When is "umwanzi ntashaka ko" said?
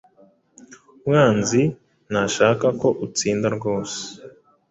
0.97-2.87